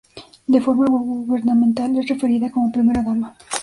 [0.47, 3.37] De forma gubernamental, es referida como primera dama.